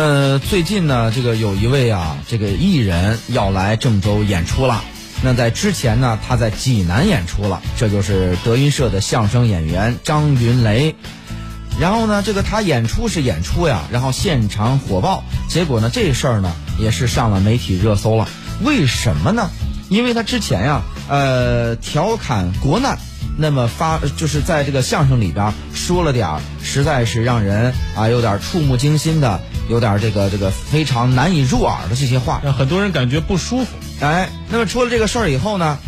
[0.00, 4.82] 呃，最近呢，这个有一位啊，这个艺人要来郑州演出了。
[5.22, 10.96] 那在之前呢，他在济南演出了，这就是德云社的相声演员张云雷。
[11.78, 18.26] 然后呢，这个他演出是演出呀，然后现场火爆，结果呢，这事儿呢也是上了媒体热搜了。
[18.64, 19.50] 为什么呢？
[19.90, 20.80] 因为他之前呀，
[21.10, 22.98] 呃，调侃国难，
[23.36, 33.70] 那么发就是在这个相声里边说了点儿，实在是让人啊有点触目惊心的，有点这个这个非常难以入耳的这些话，让很多人感觉不舒服。
[34.00, 35.78] 哎，那么出了这个事儿以后呢？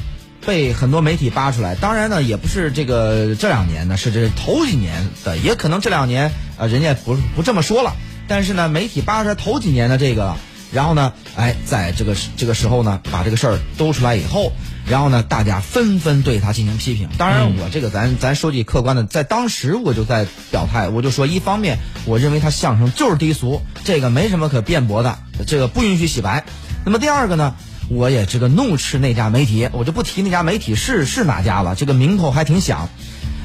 [0.45, 7.95] 被很多媒体扒出来，当然呢，也不是这个这两年呢，是这头几年的，也可能这两年呃，人家不不这么说了，
[8.27, 10.35] 但是呢，媒体扒出来头几年的这个，
[10.73, 14.53] 然后呢，哎，在这个这个时候呢，把这个事儿兜出来以后，
[14.87, 17.09] 然后呢，大家纷纷对他进行批评。
[17.19, 26.45] 当然，我这个咱咱说句客观的，在当时我就在表态，我就说，一方面，我认为他相声就是低俗，这个没什么可辩驳的，这个不允许洗白。
[26.85, 27.55] 那么第二个呢？
[27.89, 32.89] 我也这个怒斥那家媒体，我就不提那家媒体是是哪家了，这个名头还挺响。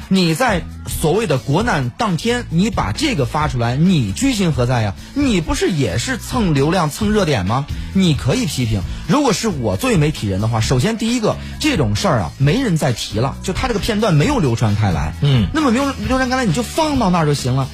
[0.08, 4.94] 你在所谓的国难当天，你把这个发出来，你居心何在呀？
[5.14, 7.66] 你不是也是蹭流量、蹭热点吗？
[7.92, 8.80] 你可以批评。
[9.06, 15.14] 如果是我作为媒体人的话，首先第一个，这种事儿啊，没人再提了，就他这个片段没有流传开来。
[15.20, 17.68] 嗯，那么没有流传开来，你就放到那儿就行了。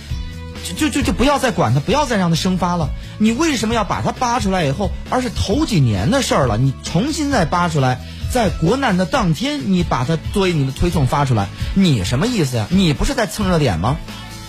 [0.76, 2.88] 就就就不要再管他，不要再让他生发了。
[3.18, 6.56] 你为什么要把它扒出来以后，而是头几年的事儿了？
[6.56, 8.00] 你重新再扒出来，
[8.34, 12.66] 在国难的当天，你把它作为你的推送发出来，你什么意思呀？
[12.68, 13.96] 你不是在蹭热点吗？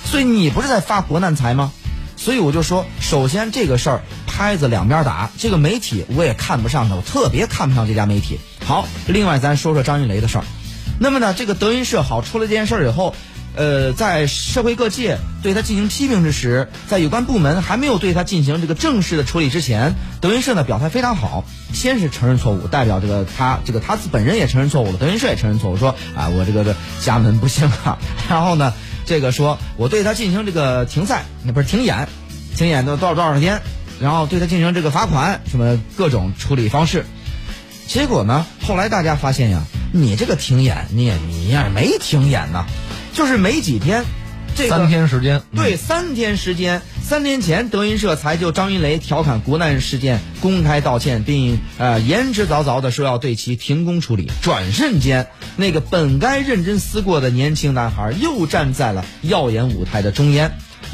[0.05, 1.71] 所以你不是在发国难财吗？
[2.17, 8.39] 所以我就说，首先这个事儿拍子两边打，这个媒体我也看不上他，我特别看不上这家媒体。
[8.65, 10.43] 好，另外咱说说张云雷的事儿。
[10.99, 13.13] 那么呢，这个德云社好出了这件事儿以后。
[13.55, 27.97] 呃，在社会各界对他进行批评之时，在有关部门还没有对他进行这个正式的处理之前，德云社呢表态非常好，先是承认错误，代表这个他这个他本人也承认错误了，德云社也承认错误，说啊我这个这家门不幸啊，
[28.29, 28.73] 然后呢
[29.05, 32.09] 这个说我对他进行这个停赛，那不是停演，
[32.57, 33.61] 停演都多少多少天，
[34.01, 37.05] 然后对他进行这个罚款，什么各种处理方式，
[37.87, 39.63] 结果呢后来大家发现呀，
[39.93, 42.65] 你这个停演你也你也没停演呢。
[43.15, 44.03] 就是没几天，
[44.55, 46.81] 这三天时间，对，三天时间。
[47.01, 54.29] 三天前，德云社才就张云雷调侃国难事件公开道歉，并呃言之凿凿的说要对其停工处理。
[54.41, 60.51] 转瞬间，那个本该认真思过的年轻男孩又站在了耀眼舞台的中央。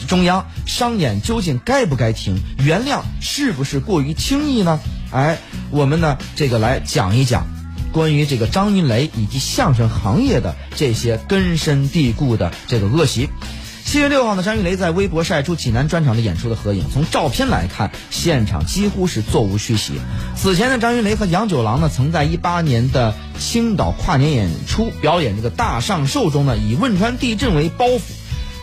[0.08, 2.38] 中央商演究竟该不该停？
[2.60, 4.80] 原谅是不是过于轻易呢？
[5.12, 5.40] 哎，
[5.72, 7.48] 我们呢这个来讲一讲。
[7.92, 13.30] 关于这个张云雷以及相声行业的这些根深蒂固的这个恶习，
[13.86, 16.86] 七月六号呢，张云雷在微博晒出济南专场的演出的合影。
[16.94, 19.94] 从照片来看，现场几乎是座无虚席。
[20.36, 28.02] 此前呢，张云雷和杨九郎呢，曾在一八年的青岛跨年演出表演这个大上寿中呢，以汶川地震为包袱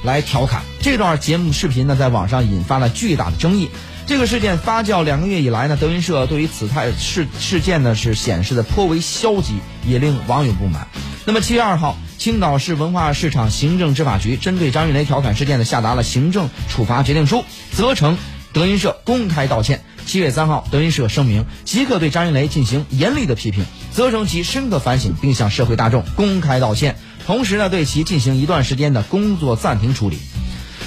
[0.02, 0.62] 来调侃。
[0.80, 3.68] 这段节目视频呢，在网上引发了巨大的争议。
[4.08, 10.88] 这个事件发酵两个月以来呢，德云社对于此态事事件呢是显示的颇为消极，也令网友不满。
[11.26, 18.16] 那么七月二号，青岛市文化市场行政执法局针对张云雷调侃事件呢下达了行政处罚决定书，责成
[18.54, 19.84] 德云社公开道歉。
[20.06, 30.16] 七月三号，德云社声明即刻对张云雷进行严厉的批评，责成其深刻反省，并向社会大众公开道歉，同时呢对其进行一段时间的工作暂停处理。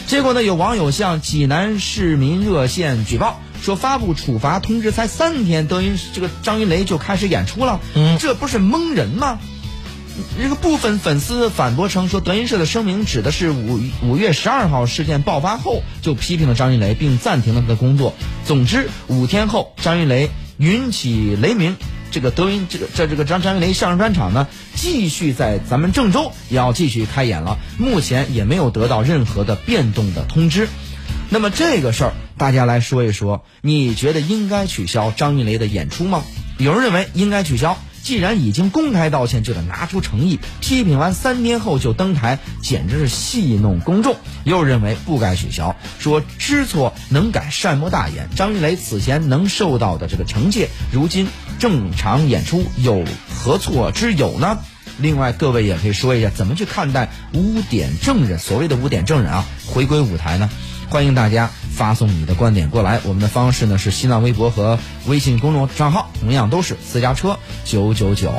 [0.08, 0.44] 结果呢？
[0.44, 7.80] 有网友向济南市民热线举报，说发布处罚通知才三天，德云这个张云雷就开始演出了，
[8.20, 9.40] 这不是蒙人吗？
[10.38, 18.14] 这个部分粉丝反驳称，说德云社的声明指的是五五月十二号事件爆发后就批评了张云雷，并暂停了他的工作。
[18.46, 21.78] 总之，五天后，张云雷云起雷鸣。
[22.12, 30.68] 这个德云这个这这个张张云雷相声专场呢，继续在咱们郑州也要继续开演了，目前也没有得到任何的变动的通知。
[31.30, 36.24] 那么这个事儿，大家来说一说，你觉得应该取消张云雷的演出吗？
[36.58, 37.78] 有人认为应该取消。
[38.04, 40.40] 既然已经公开道歉，就得拿出诚意。
[40.60, 44.16] 批评完三天后就登台，简直是戏弄公众。
[44.44, 48.30] 又认为不该取消，说知错能改，善莫大焉。
[48.36, 51.28] 张云雷此前能受到的这个惩戒，如今
[51.60, 54.58] 正常演出有何错之有呢？
[54.98, 58.38] 另外，各位也可以说一下，怎么去看待污点证人？
[58.38, 60.50] 所谓的污点证人啊，回归舞台呢？
[60.92, 64.78] 欢迎大家发送你的观点过来，我们的方式呢是新浪微博和
[65.08, 68.34] 微信公众账号，同样都是私家车九九九。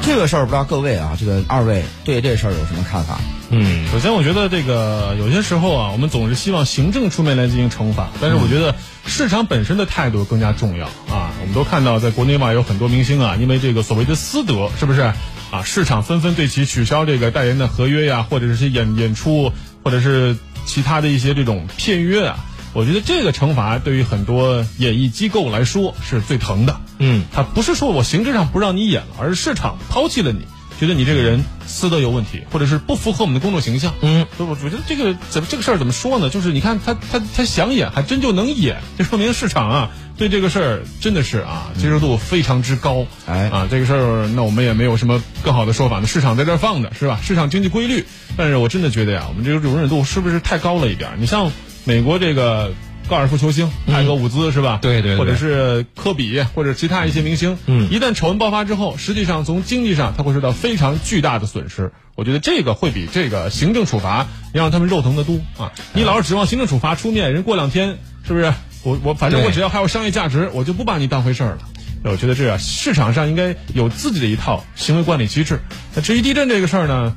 [0.00, 3.20] 这个事儿不知道各位啊，这个二位对这事儿有什么看法？
[3.50, 11.30] 嗯，首先我觉得这个有些时候啊，我们总是希望行政出面来进行惩罚，但是我觉得市场本身的态度更加重要啊。
[11.42, 15.02] 我们都看到，在国内外有很多明星啊，因为这个所谓的私德，是不是
[15.50, 15.62] 啊？
[15.62, 19.52] 市场纷纷对其取消这个代言的合约呀，或者是些演演出，
[19.84, 20.36] 或者是
[20.66, 22.38] 其他的一些这种片约啊。
[22.72, 26.80] 我觉得这个惩罚对于很多演艺机构来说是最疼的。
[26.98, 30.40] 嗯，他不是说我形式上不让你演了，而是市场抛弃了你，
[30.80, 33.94] 觉得你这个人私德有问题，或者是不符合我们的公众形象。
[34.00, 36.28] 嗯，我我觉得这个怎么这个事儿怎么说呢？
[36.30, 43.06] 就是你看他他他想演，还真就能演，这说明市场啊对这个事儿真的是啊接受度非常之高。
[43.26, 46.06] 哎啊，这个事儿那我们也没有什么更好的说法呢。
[46.06, 47.20] 市场在这儿放着是吧？
[47.22, 48.04] 市场经济规律，
[48.36, 51.16] 但是我真的觉得呀，我们这个容忍度是不是太高了一点儿？
[51.18, 51.50] 你像
[51.84, 52.72] 美国这个。
[53.06, 54.78] 高尔夫球星泰格伍兹是吧？
[54.80, 57.58] 对对对或者是科比，或者其他一些明星。
[57.66, 61.92] 嗯一旦丑闻爆发之后，实际上从经济上他会受到非常巨大的损失。
[62.14, 65.70] 我觉得这个会比这个行政处罚要让他们肉疼的多啊！
[65.92, 68.54] 你老是指望行政处罚出面，人过两天是不是？
[68.84, 71.58] 我我反正我只要还有商业价值，我就不把你当回事儿了。
[72.04, 75.58] 我觉得这样市场上应该有自己的一套行为管理机制。
[75.94, 77.16] 那至于地震这个事儿呢，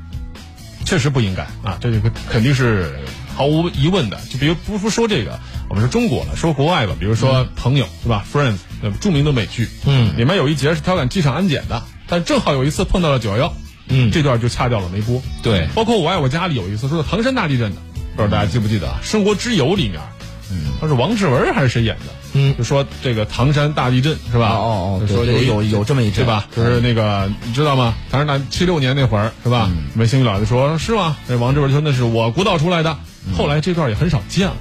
[0.86, 2.98] 确实不应该啊，这个肯定是
[3.36, 4.18] 毫无疑问的。
[4.30, 5.38] 就比如不不说这个，
[5.68, 13.54] 我们说中国了，说国外吧，比如说朋友是吧，Friends，呃著名的美剧，嗯里面有一节是调侃机场安检的，但正好有一次碰到了九幺幺，
[13.88, 15.20] 嗯这段就掐掉了没播。
[15.42, 17.82] 对包括我爱我家里有一次说的唐山大地震的，
[18.16, 19.00] 不知道大家记不记得啊？
[19.02, 20.00] 生活之友里面，
[20.50, 22.12] 嗯，他是王志文还是谁演的？
[22.34, 24.50] 嗯就说这个唐山大地震是吧？
[24.50, 26.46] 哦哦说有有有这么一阵对吧？
[26.54, 27.94] 就是那个你知道吗？
[28.10, 29.70] 唐山大七六年那会儿是吧？
[29.94, 31.16] 我们星宇老师说是吗？
[31.26, 32.96] 那王志文说那是我鼓捣出来的。
[33.36, 34.56] 后来这段也很少见了。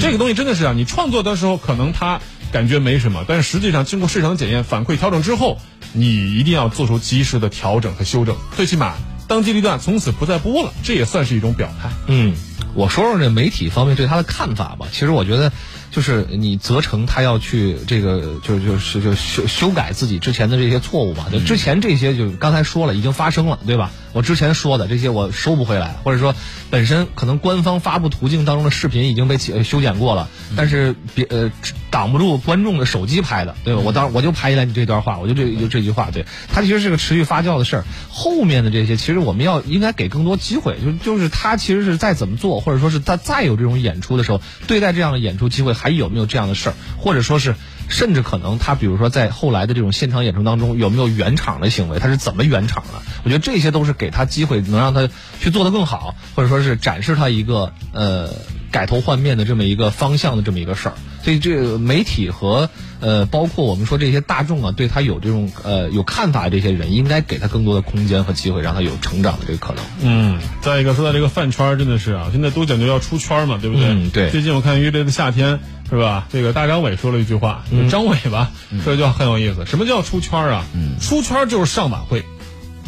[0.00, 2.20] 这个东西真的是啊，你创作的时候可能他
[2.52, 5.58] 感觉没什么，但是实际上经过市场检验、反馈调整之后，
[5.92, 8.94] 你一定要做出及时的调整和修正，最起码
[9.26, 11.90] 当机立断，从此不再播了，这也算是一种表态。
[12.06, 12.34] 嗯，
[12.74, 14.86] 我说说这媒体方面对他的看法吧。
[14.92, 15.50] 其实我觉得，
[15.94, 21.26] 就是你责成他要去这个，就就是就修修改自己之前的这些错误嘛。
[21.30, 23.92] 就之前这些，就刚才说了，已经发生了，对吧？
[24.12, 26.34] 我之前说的这些我收不回来，或者说
[26.70, 31.50] 本身可能官方发布途径当中的视频已经被起修剪过了，但是别呃
[31.90, 33.82] 挡不住观众的手机拍的，对吧？
[33.84, 37.84] 我当我就拍下来你这段话，我就这就这句话，对，它其实是个持续发酵的事儿。
[38.08, 47.54] 后面的这些，其实我们要应该给更多机会，就就是他其实是再怎么做，或者说是他再有这种演出的时候，对待这样的演出机会还有没有这样的事儿，或者说是。
[47.86, 53.02] 甚至可能他比如说在后来的这种现场演出当中有没有圆场的行为，他是怎么圆场的？
[53.24, 55.06] 我觉得这些都是给他机会，能让他
[55.38, 58.30] 去做得更好，或者说是展示他一个呃
[58.70, 60.94] 改头换面的这么一个方向的这么一个事儿。
[61.22, 62.70] 所以这个媒体和
[63.00, 69.84] 呃包括我们说这些大众啊，对他有这种呃有看法的这些人，应该给他更多的空间和机会，让他有成长的这个可能。
[70.00, 73.88] 嗯，再一个说到这个饭圈，真的是啊，现在都讲究要出圈嘛，对不对？
[73.88, 75.56] 嗯对最近我看《乐队的夏天》
[75.88, 76.26] 是吧？
[76.32, 78.50] 这个大张伟说了一句话，就张伟吧，
[78.82, 79.66] 说一句话很有意思。
[79.66, 80.64] 什么叫出圈儿啊？
[80.74, 82.24] 嗯出圈儿就是上晚会。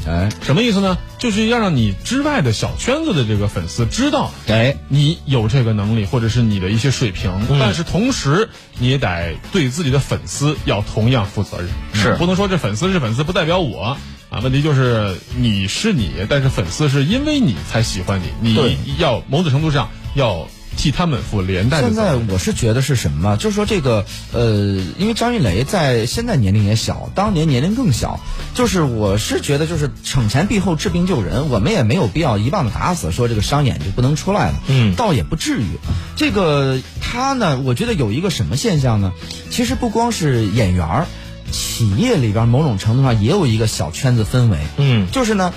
[0.07, 0.99] 哎，什么意思呢？
[1.19, 8.49] 就是要让你之外的小圈子的这个粉丝知道，哎，你有这个能力，或者是你的一些水平，但是同时
[8.79, 13.99] 你也得对自己的粉丝要同样负责任，是不能说这粉丝是粉丝，不代表我
[14.31, 14.41] 啊。
[14.45, 20.47] 问题就是你是你，但是粉丝是因为你才喜欢你，你要某种程度上要
[20.77, 22.15] 替他们负连带的现在。
[22.15, 23.37] 我是觉得是什么？
[23.37, 28.21] 就是说这个呃，因为张云雷在现在年龄也小，当年年龄更小。
[28.55, 34.55] 就是我是觉得，就是惩前毖后，治病救人，我们也没有必要一棒子打死，说这个商演就不能出来了。
[34.69, 35.67] 嗯倒也不至于。
[36.17, 39.13] 这个他呢，我觉得有一个什么现象呢？
[39.51, 41.07] 其实不光是演员儿，
[41.51, 44.59] 企业里边某种程度上也有一个小圈子氛围。
[44.79, 45.53] 嗯就是呢，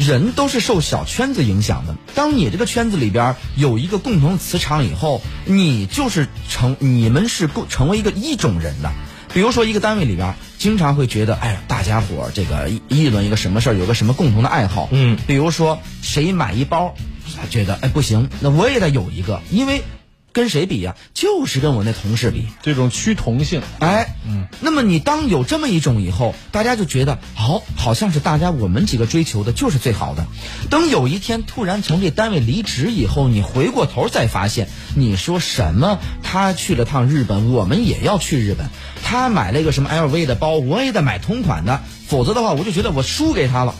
[0.00, 1.94] 人都是受小圈子影响的。
[2.14, 8.90] 当你这个圈子里边有一个共同磁场以后，你就是成你们是共成为一个一种人的。
[9.32, 14.88] 比如说一个单位里边，经常会觉得，哎呀，大家伙儿这个议议论一个什么事儿，有个什么共同的爱好。
[14.90, 16.94] 嗯，比如说谁买一包，
[17.36, 19.82] 他觉得哎不行，那我也得有一个，因为
[20.32, 22.46] 跟谁比呀、就是跟我那同事比。
[22.62, 30.26] 这种趋同性，哎，嗯，那么你当有这么一种以后，大家就觉得好，好像是大家我们几个追求的就是最好的。
[30.70, 35.98] 等有一天突然从这单位离职以后，你回过头再发现，你说什么？
[36.22, 38.68] 他去了趟日本，我们也要去日本。
[39.02, 43.74] 他买了一个什么 LV 的包，我也得买同款的，否则的话，我就觉得我输给他了。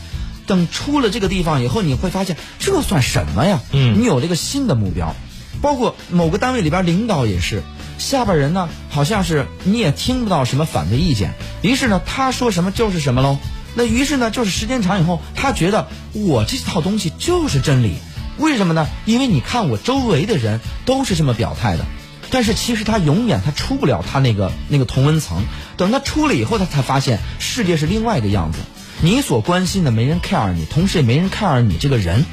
[0.46, 3.60] 等出了这个地方以后，你会发现这算什么呀？
[3.72, 5.14] 嗯你有了一个新的目标，
[5.60, 7.62] 包括某个单位里边领导也是，
[7.98, 13.38] 下边人呢好像是你也听不到什么反对意见，于是呢他说什么就是什么喽。
[13.76, 17.94] 那于是呢，就是时间长以后，他觉得我这套东西就是真理。
[18.36, 18.88] 为什么呢？
[19.04, 21.84] 因为你看我周围的人都是这么表态的，
[22.30, 25.44] 但是其实他永远他出不了他那个那个同温层。
[25.76, 28.58] 等他出了以后，他才发现世界是另外一个样子。
[29.02, 32.24] 你所关心的没人 care 你，同时也没人 care 你这个人，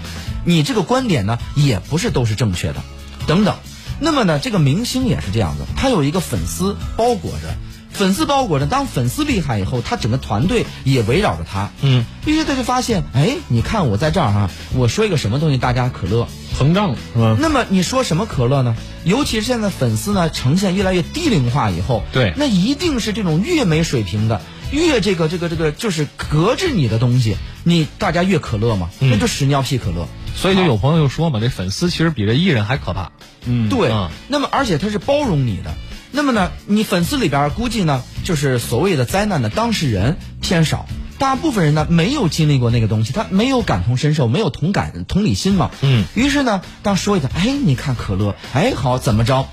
[0.44, 2.82] 你这个观点呢也不是都是正确的，
[3.28, 3.56] 等等。
[4.00, 7.56] 那么呢，这个明星也是这样子，他有一个粉丝包裹着。
[7.90, 11.72] 粉丝包裹着，当粉丝厉害以后，他整个团队也围绕着他。
[11.82, 16.28] 嗯，于是他就发现，哎，你看我在这儿哈，我说一个什么东西，大家可乐
[16.60, 17.36] 膨胀了是吧？
[17.40, 18.76] 那么你说什么可乐呢？
[19.04, 30.08] 尤其是现在粉丝呢呈现越来越低龄化以后，对，那一定是这种越没水平的，越这个这个这个就是隔着你的东西，你大家越可乐嘛，那就屎尿屁可乐。
[30.38, 33.12] 所以就有朋友就说嘛，这粉丝其实比这艺人还可怕。
[33.46, 33.92] 嗯，对。
[34.28, 35.74] 那么而且他是包容你的。
[36.12, 40.86] 那么呢，你粉丝里边估计呢，就是所谓的灾难的当事人偏少，
[41.18, 45.72] 大部分人呢没有经历过那个东西，他没有感同身受，没有同感同理心嘛。
[45.82, 46.06] 嗯。
[46.14, 49.48] 于是呢，当说一下，哎，你看可乐，哎，好，怎么着？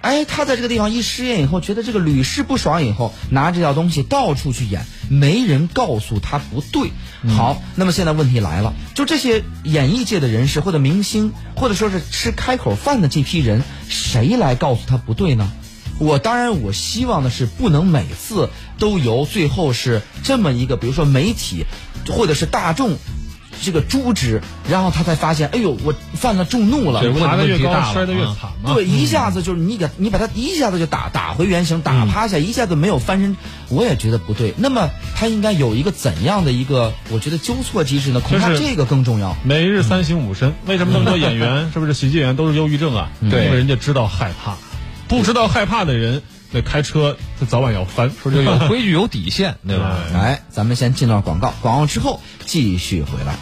[0.00, 6.92] 哎，他在这个地方一失业以后，觉得这个屡试不爽以后，拿这条东西到处去演，没人告诉他不对。
[7.36, 15.50] 好，那么现在问题来了，就这些演艺界的人士或者明星，或者说是吃开口饭的这批人，谁来告诉他不对呢？
[15.98, 18.48] 我当然，我希望的是不能每次
[18.78, 21.66] 都由最后是这么一个，比如说媒体，
[22.08, 22.96] 或者是大众，
[23.62, 28.74] 这个诛之，然后他才发现，哎呦，我犯了众怒了，爬得越高摔得越惨嘛。
[28.74, 33.36] 对，一下子就是你给你把他一下子就打打回原形，打趴下，一下子没有翻身，
[33.68, 34.54] 我也觉得不对。
[34.56, 38.20] 那么他应该有一个怎样的一个，我觉得纠错机制呢？
[38.20, 39.36] 恐怕这个更重要。
[39.44, 43.10] 每日三省吾身，为什么那么多演员 是不是喜剧演员都是忧郁症啊？
[43.30, 44.56] 对，因为人家知道害怕。
[45.08, 48.12] 不知道害怕的人，那开车他早晚要翻。
[48.22, 49.98] 说这有规矩有底线，对吧？
[50.12, 53.34] 来， 咱们先进段广告，广告之后继续回来。